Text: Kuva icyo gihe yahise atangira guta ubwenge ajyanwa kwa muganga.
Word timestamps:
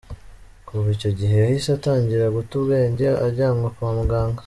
Kuva 0.67 0.87
icyo 0.95 1.09
gihe 1.19 1.35
yahise 1.43 1.69
atangira 1.77 2.33
guta 2.35 2.51
ubwenge 2.59 3.05
ajyanwa 3.25 3.67
kwa 3.75 3.89
muganga. 3.97 4.39